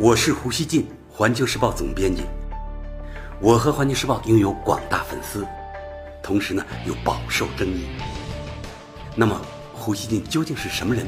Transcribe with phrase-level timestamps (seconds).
[0.00, 2.22] 我是胡锡进，环球时报总编辑。
[3.40, 5.44] 我和环球时报拥有广大粉丝，
[6.22, 7.88] 同时呢又饱受争议。
[9.16, 9.40] 那么，
[9.74, 11.04] 胡锡进究竟是什么人？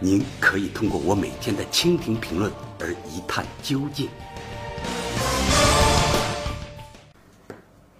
[0.00, 2.50] 您可以通过我每天的蜻蜓评论
[2.80, 4.08] 而一探究竟。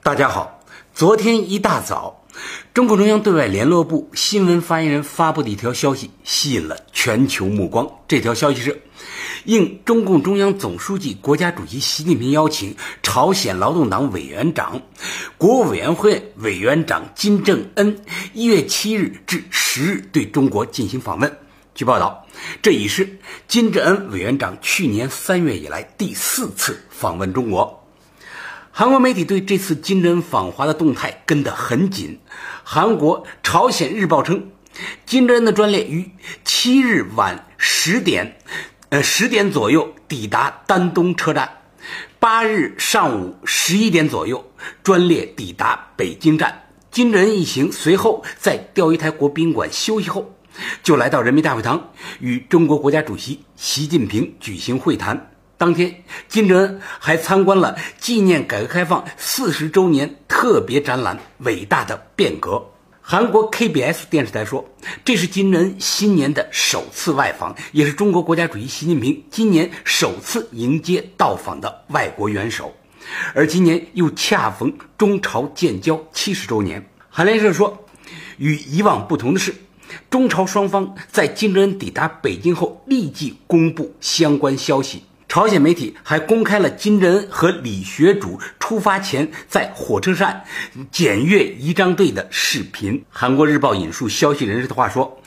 [0.03, 0.61] 大家好，
[0.95, 2.25] 昨天一大早，
[2.73, 7.86] 中共中央对外联络部新闻发言人发布的一条消息吸引了全球目光。
[8.08, 8.80] 这条消息是。
[9.45, 14.81] 应中共中央总书记、国家主席习近平邀请，朝鲜劳动党委员长、
[15.37, 17.99] 国务委员会委员长金正恩
[18.33, 21.39] 一月七日至十日对中国进行访问。
[21.75, 22.27] 据报道，
[22.61, 23.09] 这已是
[23.47, 27.75] 金正恩委员长去年三月以来第四次访问中国。
[28.71, 32.19] 韩国媒体对这次金正恩访华的动态跟得很紧。
[32.62, 34.50] 韩国《朝鲜日报》称，
[35.06, 36.09] 金正恩的专列于
[36.45, 38.39] 七日晚十点。
[38.91, 41.58] 呃，十点左右抵达丹东车站，
[42.19, 44.50] 八日上午十一点左右，
[44.83, 46.64] 专列抵达北京站。
[46.91, 50.34] 金正恩一行随后在钓鱼台国宾馆休息后，
[50.83, 55.33] 就来到人民大会堂，与中国国家主席习近平举行会谈。
[55.58, 61.14] 当天，金正恩还参观了纪念改革开放四十周年特别展览
[61.45, 62.52] 《伟大的变革》。
[63.11, 64.62] 韩国 KBS 电视台说，
[65.03, 72.70] 这是金正恩新年的首次外访，也是中国国家主席习近平今年首次迎接到访的外国元首。
[73.33, 76.86] 而今年又恰逢中朝建交七十周年。
[77.09, 77.83] 韩联社说，
[78.36, 79.55] 与以往不同的是，
[80.11, 85.05] 中朝双方在金正恩抵达北京后立即公布相关消息。
[85.28, 90.42] 朝鲜媒体还公开了金正恩和李学主出发前在火车站
[90.90, 93.04] 检阅仪仗队的视频。
[93.10, 95.20] 韩国日报引述消息人士的话说。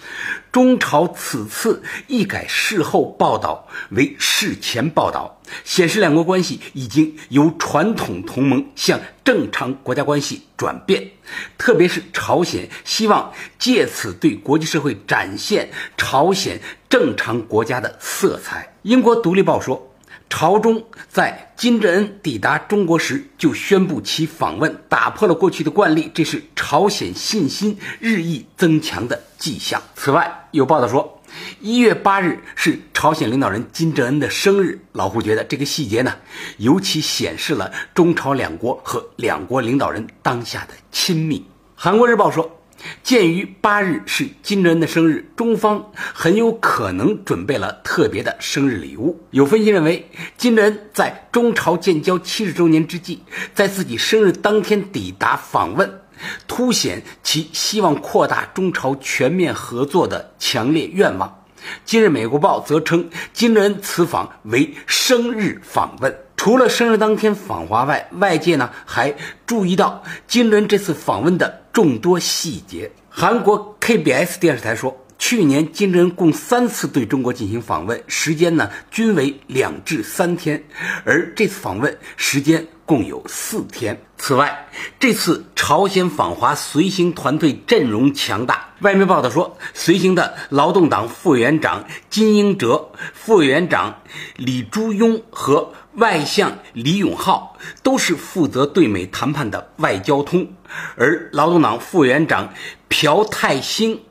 [0.52, 11.10] 中朝此次一改事后报道为事前报道，显示两国关系已经由传统同盟向正常国家关系转变。
[11.58, 16.60] 特别是朝鲜希望借此对国际社会展现朝鲜
[16.90, 18.74] 正常国家的色彩。
[18.82, 19.91] 英国《独立报》说。
[20.32, 29.80] 朝中在金正恩抵达中国时就宣布其访问，打破了过去的惯例，这是朝鲜信心日益增强的迹象。
[29.94, 31.22] 此外，有报道说，
[31.60, 34.80] 一月八日是朝鲜领导人金正恩的生日。
[34.94, 36.16] 老胡觉得这个细节呢，
[36.58, 41.46] 尤其显示了中朝两国和两国领导人当下的亲密。
[41.76, 42.61] 韩国日报说。
[43.04, 49.22] 鉴于八日是金正恩的生日，中方很有可能准备了特别的生日礼物。
[49.32, 53.20] 有分析认为，金正恩在中朝建交七十周年之际，
[53.54, 56.02] 在自己生日当天抵达访问，
[56.48, 61.41] 凸显其希望扩大中朝全面合作的强烈愿望。
[61.86, 66.16] 今日美国报则称，金正恩此访为生日访问。
[66.38, 69.14] 除了生日当天访华外，外界呢还
[69.46, 72.92] 注意到金正恩这次访问的众多细节。
[73.10, 80.62] 韩国 KBS 电视台说，去年金正恩共三次对中国进行访问，时间呢均为两至三天，
[81.06, 84.02] 而这次访问时间共有四天。
[84.18, 84.68] 此外，
[85.00, 88.72] 这次朝鲜访华随行团队阵容强大。
[88.80, 94.02] 外媒报道说，随行的劳动党副委员长金英哲、副委员长
[94.38, 100.52] 李朱庸和外相李永浩都是负责对美谈判的外交通，
[100.96, 102.52] 而劳动党副委员长
[102.90, 104.02] 朴泰兴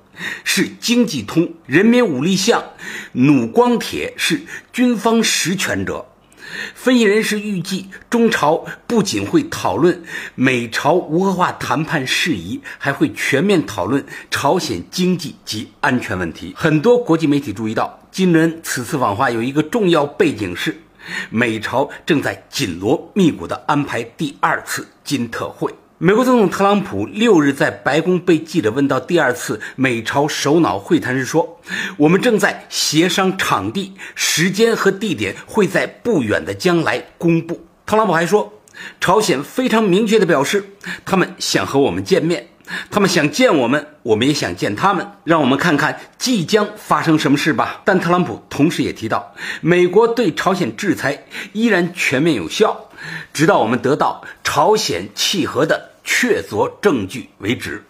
[0.45, 2.63] 是经济通，人民武力相
[3.13, 4.43] 弩光铁是
[4.73, 6.07] 军方实权者。
[6.75, 10.03] 分析人士预计，中朝不仅会讨论
[10.35, 16.53] 美朝无核化谈判事宜，还会全面讨论朝鲜经济及安全问题。
[16.57, 20.77] 很多国际媒体注意到，金正恩此次访华有一个重要背景是，
[21.31, 25.73] 美朝正在紧锣密鼓地安排第二次金特会。
[26.03, 31.61] 美国总统特朗普六日在白宫被记者问到第二次美朝首脑会谈时说
[31.99, 38.51] ：“我们正在协商场地、时间和地点，会在不远的将来公布。”特朗普还说
[38.99, 40.71] ：“朝鲜非常明确地表示，
[41.05, 42.49] 他们想和我们见面，
[42.91, 45.07] 他们想见我们，我们也想见他们。
[45.25, 52.89] 让我们看看即将发生什么事吧。”但特朗普同时也提到，美国对朝鲜制裁依然全面有效，
[53.35, 55.90] 直到我们得到朝鲜契合的。
[56.13, 57.85] 确凿证据为止。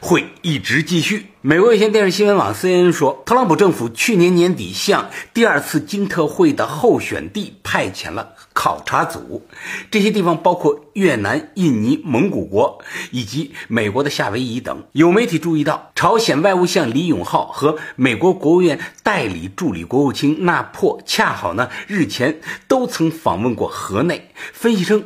[0.00, 1.26] 会一直继续。
[1.42, 9.46] 美国有线电视新闻网 CNN 说，特朗普政府去年年底向第二次金特会的候选地派遣了考察组，
[9.90, 14.84] 这些地方包括越南、印尼、蒙古国以及美国的夏威夷等。
[14.92, 24.30] 有媒体注意到，朝鲜外务相李永浩和美国国务院代理助理国务卿纳珀恰好呢日前都曾访问过河内。
[24.54, 25.04] 分析称，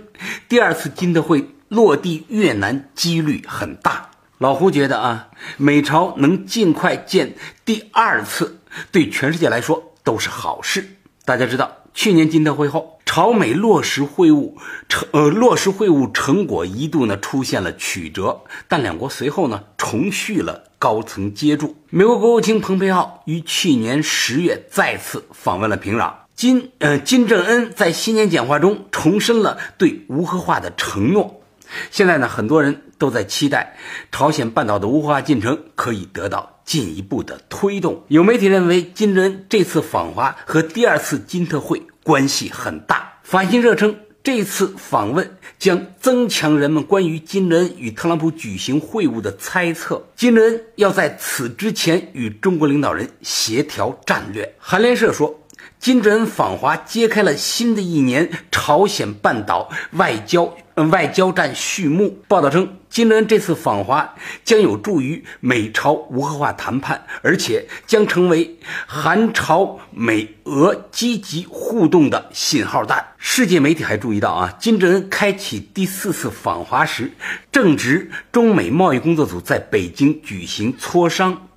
[0.49, 4.11] 第二次金特会落地越南几率很大。
[4.37, 7.35] 老胡觉得啊，美朝能尽快见
[7.65, 8.59] 第二次，
[8.91, 10.85] 对全世界来说都是好事。
[11.25, 14.53] 大家知道，去年金特会后，朝美落实会晤
[14.87, 21.75] 成呃落实会晤成果一度呢出现了曲折，但两国随后呢重续了高层接触。
[21.89, 31.39] 美国国务卿蓬佩奥于去年十月再次访问了平壤，金呃金正恩在新年讲话中重申了对无核化的承诺。
[31.91, 33.77] 现在呢，很多人都在期待
[34.11, 38.03] 朝鲜半岛的无核化进程可以得到进一步的推动。
[38.09, 43.15] 有媒体认为，金正恩这次访华和第二次金特会关系很大。
[43.23, 50.07] 法新社称，这次访问将增强人们关于金正恩与特朗普举行会晤的猜测。
[50.17, 54.55] 金正恩要在此之前与中国领导人协调战略。
[54.59, 55.39] 韩联社说。
[55.79, 62.23] 金正恩访华揭开了新的一年朝鲜半岛外交外交战序幕。
[62.29, 64.15] 报道称，金正恩这次访华
[64.45, 73.05] 将有助于美朝无核化谈判，而且将成为韩朝美俄积极互动的信号弹。
[73.19, 77.11] 世界媒体还注意到啊，金正恩开启第四次访华时，
[77.51, 81.49] 正值中美贸易工作组在北京举行磋商。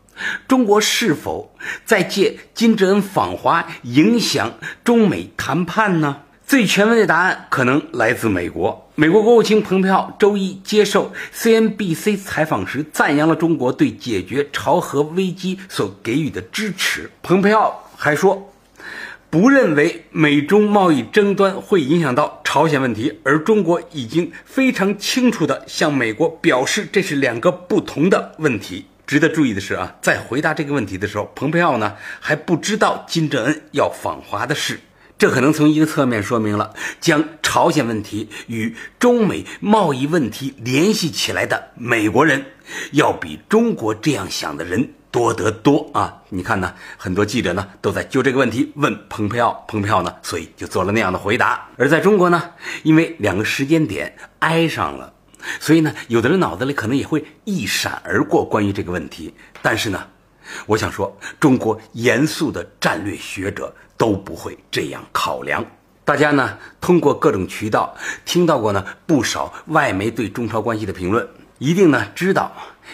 [0.48, 1.54] 中国是否
[1.84, 4.54] 在借金正恩访华影响
[4.84, 6.22] 中美谈判呢？
[6.48, 8.88] 最权威的答案可能来自美国。
[8.94, 17.10] 美国国务卿蓬佩奥周一接受 CNBC 采访时，赞扬了中国对解决朝核危机所给予的支持。
[17.24, 18.54] 蓬佩奥还说，
[19.32, 28.86] 不认为美中贸易争端会影响到朝鲜问题，而中国已经非常清楚地向美国表示，这是两个不同的问题。
[29.08, 34.80] 值得注意的是啊，在回答这个问题的时候，蓬佩奥呢还不知道金正恩要访华的事，
[35.18, 42.46] 这可能从一个侧面说明了将朝鲜问题与中美贸易问题联系起来的美国人，
[42.92, 46.22] 要比中国这样想的人多得多啊！
[46.30, 51.70] 你看呢，很多记者呢都在就这个问题问蓬佩奥，蓬佩奥呢，所以就做了那样的回答。
[51.78, 52.52] 而在中国呢，
[52.84, 55.14] 因为两个时间点挨上了。
[55.60, 60.08] 所以呢，有的人脑子里可能也会一闪而过关于这个问题，但是呢，
[60.66, 65.66] 我想说，中国严肃的战略学者都不会这样考量。
[66.04, 67.96] 大家呢，通过各种渠道
[68.26, 71.28] 听到过呢不少外媒对中朝关系的评论，
[71.58, 72.52] 一定呢知道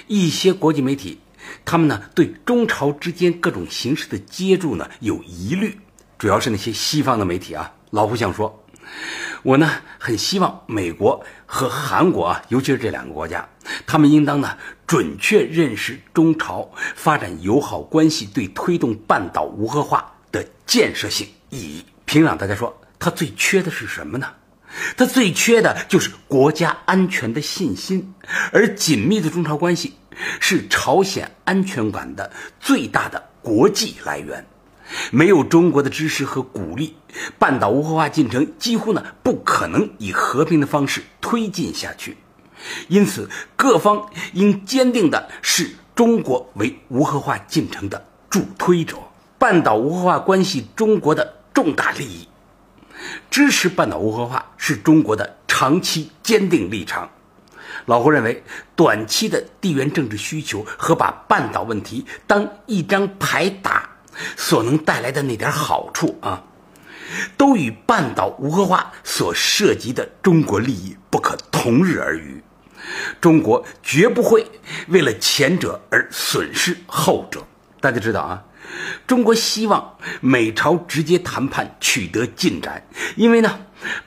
[0.08, 1.20] 一些国际媒体，
[1.66, 5.78] 他们呢对中朝之间各种形式的接触呢有疑虑，
[6.18, 7.74] 主要是那些西方的媒体啊。
[7.90, 8.58] 老胡想说。
[9.44, 13.48] 我呢，很希望美国和韩国啊，尤其是这两个国家，
[13.86, 21.86] 他们应当呢准确认识中朝发展友好关系对推动半岛无核化的建设性意义。
[22.06, 24.28] 平壤，大家说他最缺的是什么呢？
[24.96, 28.14] 他最缺的就是国家安全的信心，
[28.54, 29.94] 而紧密的中朝关系
[30.40, 34.46] 是朝鲜安全感的最大的国际来源。
[35.12, 36.96] 没有中国的支持和鼓励，
[37.38, 42.18] 半岛无核化进程几乎呢不可能以和平的方式推进下去。
[42.88, 48.98] 因此，各方应坚定的视中国为无核化进程的助推者。
[49.38, 52.28] 半岛无核化关系中国的重大利益，
[53.30, 57.10] 支持半岛无核化是中国的长期坚定立场。
[57.86, 58.44] 老胡认为，
[58.76, 63.90] 短期的地缘政治需求和把半岛问题当一张牌打。
[64.36, 66.44] 所能带来的那点好处啊，
[67.38, 72.44] 都与半岛无核化所涉及的中国利益不可同日而语。
[73.20, 74.46] 中国绝不会
[74.88, 77.42] 为了前者而损失后者。
[77.80, 78.44] 大家知道啊，
[79.08, 82.86] 中国希望美朝直接谈判取得进展，
[83.16, 83.60] 因为呢，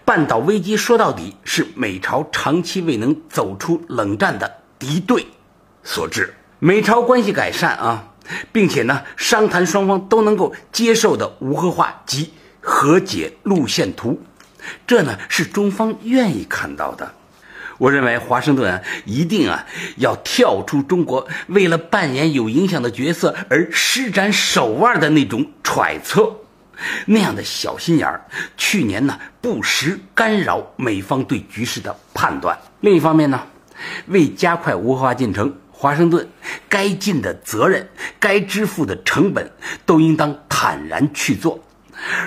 [0.04, 5.26] 半岛危机说到底是美朝长期未能走出冷战的敌对
[5.82, 6.34] 所致。
[6.58, 8.10] 美朝关系改善啊。
[8.52, 14.18] 并且呢，商谈双方都能够接受的无核化及和解路线图，
[14.86, 17.14] 这呢是中方愿意看到的。
[17.78, 19.66] 我认为华盛顿啊，一定啊
[19.96, 26.36] 要跳出中国为了扮演有影响的角色而施展手腕的那种揣测，
[27.06, 28.24] 那样的小心眼儿，
[28.56, 32.58] 去年呢不时干扰美方对局势的判断。
[32.80, 33.40] 另一方面呢，
[34.06, 35.54] 为加快无核化进程。
[35.76, 36.26] 华盛顿
[36.68, 37.86] 该尽的责任、
[38.18, 39.50] 该支付的成本，
[39.84, 41.62] 都应当坦然去做，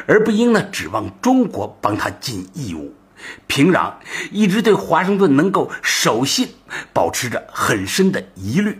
[0.05, 2.93] 而不应呢指望中国帮他尽义务。
[3.47, 3.93] 平壤
[4.31, 6.49] 一直对华盛顿能够守信
[6.93, 8.79] 保持着很深的疑虑，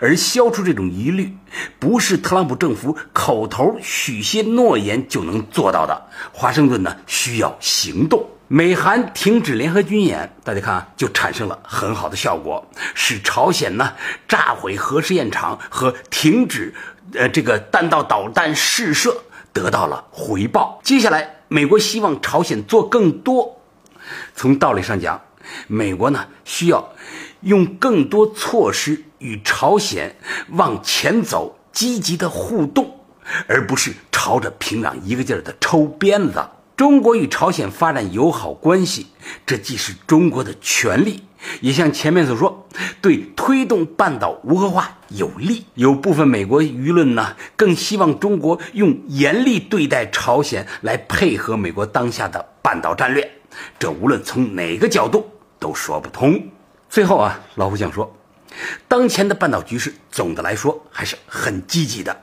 [0.00, 1.36] 而消除这种疑虑，
[1.78, 6.08] 不是特朗普政府口头许些诺言就能做到的。
[6.32, 8.28] 华盛顿呢需要行动。
[8.48, 13.94] 美韩停止联合军演，大家看啊，就产生了很好的效果，使朝鲜呢
[14.28, 16.74] 炸毁核试验场和停止
[17.14, 19.16] 呃这个弹道导弹试射
[19.54, 20.78] 得到了回报。
[20.84, 23.61] 接下来，美国希望朝鲜做更多。
[24.34, 25.20] 从道理上讲，
[25.66, 26.92] 美国呢需要
[27.40, 30.14] 用更多措施与朝鲜
[30.50, 33.00] 往前走，积极的互动，
[33.46, 36.42] 而不是朝着平壤一个劲儿的抽鞭子。
[36.74, 39.06] 中国与朝鲜发展友好关系，
[39.46, 41.22] 这既是中国的权利，
[41.60, 42.66] 也像前面所说，
[43.00, 45.64] 对推动半岛无核化有利。
[45.74, 53.30] 有部分美国舆论呢，更希望中国用严厉对待朝鲜来配合美国当下的半岛战略。
[53.78, 56.48] 这无论从哪个角度都说不通。
[56.88, 58.14] 最后啊，老胡想说，
[58.86, 62.22] 当前的半岛局势总的来说还是很积极的。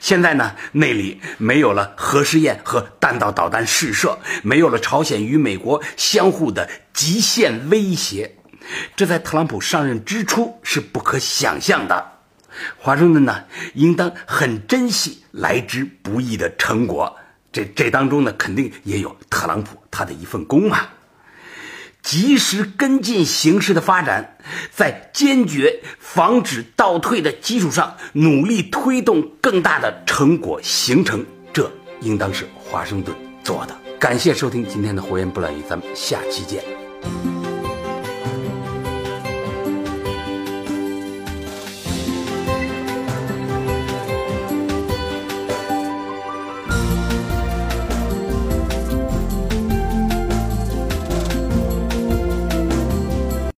[0.00, 8.36] 现在呢，那里没有了核试验和弹道导弹试射，没有了朝鲜与美国相互的极限威胁，
[8.96, 12.12] 这在特朗普上任之初是不可想象的。
[12.78, 17.16] 华盛顿呢，应当很珍惜来之不易的成果。
[17.52, 20.94] 这这当中呢，肯定也有特朗普他的一份功啊。
[22.02, 24.38] 及时跟进形势的发展，
[24.74, 33.14] 在坚决防止倒退的基础上，努力推动更大的成果形成，这应当是华盛顿
[33.44, 33.76] 做的。
[33.98, 37.39] 感谢收听今天的《火焰不乱语》，咱们下期见。